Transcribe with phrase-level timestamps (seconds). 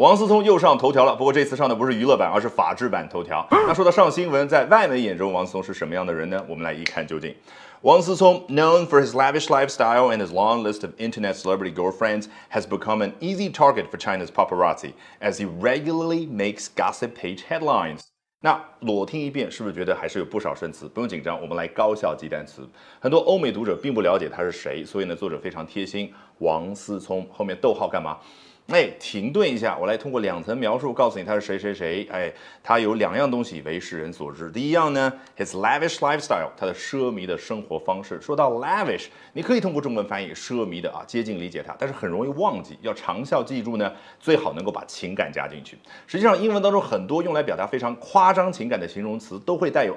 [0.00, 3.46] 王思聪又上头条了，不过这次上的不是娱乐版，而是法制版头条。
[3.50, 6.42] 那说到上新闻，在外媒眼中，王思聪是什么样的人呢？
[6.48, 7.34] 我们来一看究竟。
[7.82, 12.62] Wang Sicong, known for his lavish lifestyle and his long list of internet celebrity girlfriends, has
[12.62, 18.00] become an easy target for China's paparazzi as he regularly makes gossip page headlines.
[18.40, 20.88] 那裸听一遍，是不是觉得还是有不少生词？
[20.88, 22.66] 不用紧张，我们来高效记单词。
[23.00, 26.10] 很多欧美读者并不了解他是谁，所以呢，作者非常贴心。
[26.38, 28.16] 王思聪后面逗号干嘛？
[28.70, 32.08] 哎，停顿一下，我来通过两层描述告诉你他是谁谁谁。
[32.10, 32.32] 哎，
[32.62, 34.48] 他有两样东西为世人所知。
[34.50, 38.20] 第一样呢，his lavish lifestyle，他的奢靡的生活方式。
[38.20, 42.78] 说到 lavish，你可以通过中文翻译奢靡的啊，接近理解它，但是很容易忘记。
[42.80, 45.76] 要长效记住呢，最好能够把情感加进去。
[46.06, 49.96] 实际上，英文当中很多用来表达非常夸张情感的形容词，都会带有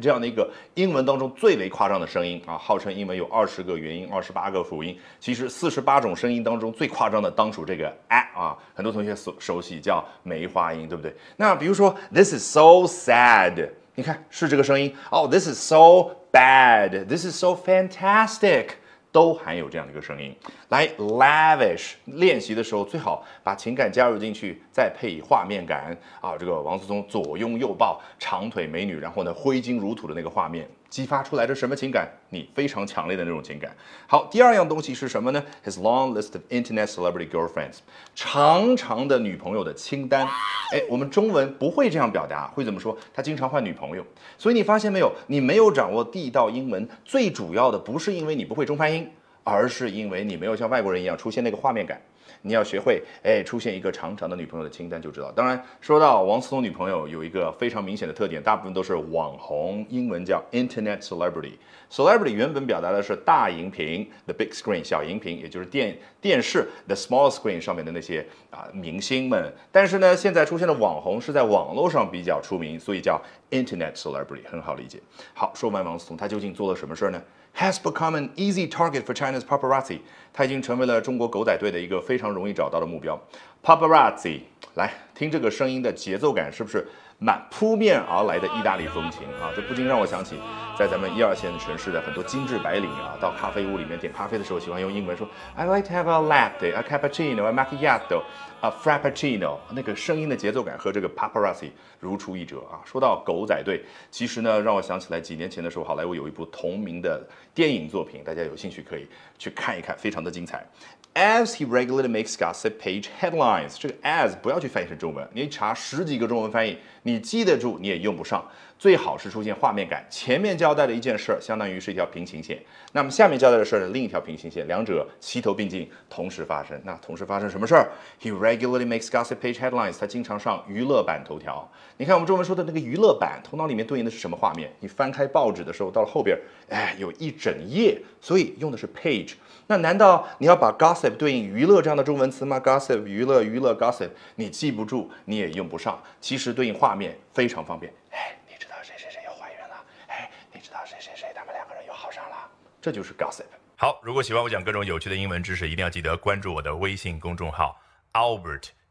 [0.00, 2.58] 这样的一个英文当中最为夸张的声音啊。
[2.58, 7.92] 号称英文有二十个元音，二十八个辅音，其实四十八种声音当中最夸张的当属这个。
[8.08, 11.14] 啊，很多同学熟熟悉叫梅花音，对不对？
[11.36, 15.26] 那比如说，This is so sad，你看是这个声音哦。
[15.26, 18.72] This is so bad，This is so fantastic，
[19.16, 20.30] 都含有这样的一个声音。
[20.68, 26.36] 来，lavish 练习的时候最好把情感加入进去，再配以画面感啊。
[26.36, 30.68] 这个王思聪左拥右抱，长腿美女，然后呢挥金如土的那个画面。
[30.88, 32.08] 激发出来的什么情感？
[32.30, 33.74] 你非常强烈的那种情感。
[34.06, 37.78] 好，第二样东西是什么呢？His long list of internet celebrity girlfriends，
[38.14, 40.26] 长长的女朋友的清单。
[40.72, 42.96] 哎，我们中文不会这样表达，会怎么说？
[43.12, 44.04] 他经常换女朋友。
[44.38, 45.12] 所以你发现没有？
[45.26, 49.10] 你没有掌握地道英文，最主要的不是因为你不会中翻英，
[49.44, 52.00] 而是因为你没有像外国人一样出现那个画面感。
[52.42, 55.30] 你要学会，哎，出现一个长长的女朋友的清单就知道。
[55.32, 61.52] 当然，说到王思聪女朋友，有一个非常明显的特点，大部分都是网红，英文叫 Internet celebrity。
[61.90, 69.52] Celebrity 原本表达的是大荧屏，the big screen，小荧屏，也就是电电视，the small screen 上面的那些啊明星们。
[69.70, 74.98] 但是呢，现在出现的网红是在网络上比较出名，所以叫 Internet celebrity，很好理解。
[75.32, 77.22] 好，说完王思聪，他究竟做了什么事儿呢
[77.56, 80.00] ？has become an easy target for China's paparazzi。
[80.32, 83.20] 他已经成为了中国狗仔队的一个非非常容易找到的目标。
[83.62, 84.40] paparazzi，
[84.76, 86.88] 来听这个声音的节奏感，是不是
[87.18, 89.50] 满扑面而来的意大利风情啊？
[89.56, 90.36] 这不禁让我想起，
[90.78, 98.22] 在咱们一二线城市的很多精致白领啊，到咖啡屋里面点咖啡的时候，喜欢用英文说 I like to have a latte, a cappuccino, a macchiato,
[98.60, 102.84] a，Frappuccino 那个声音的节奏感和这个 Paparazzi 如出一辙啊。
[102.84, 110.66] 说到狗仔队，其实呢，让我想起来几年前的时候，好莱坞有一部同名的电影作品，大家有兴趣可以去看一看，非常的精彩。
[111.14, 118.44] As he regularly makes gossip page headlines，这个 as 不要去翻译成中文，你查十几个中文翻译，你记得住你也用不上。
[118.78, 122.60] 最好是出现画面感，前面交代的一件事儿，相当于是一条平行线，
[122.92, 126.78] 那么下面交代的事儿呢，另一条平行线，两者齐头并进，同时发生。
[126.84, 127.88] 那同时发生什么事儿
[128.20, 129.98] ？He regularly makes gossip page headlines。
[129.98, 131.66] 他经常上娱乐版头条。
[131.96, 134.70] 你看我们中文说的那个娱乐版，头脑里面对应的是什么画面？
[134.80, 136.36] 你翻开报纸的时候，到了后边，
[136.68, 139.34] 哎，有一整页，所以用的是 page。
[139.68, 145.98] 那难道你要把 gossip 对应娱乐这样的中文词吗？gossip 娱乐娱乐 gossip，你记不住，你也用不上。
[146.20, 147.92] 其实对应画面非常方便。
[148.10, 149.84] 哎，你知道谁谁谁又怀孕了？
[150.08, 152.50] 哎，你知道谁谁谁他们两个人又好上了？
[152.80, 153.44] 这就是 gossip。
[153.76, 157.78] 好，如果喜欢我讲各种有趣的英文知识，一定要记得关注我的微信公众号
[158.12, 158.70] Albert。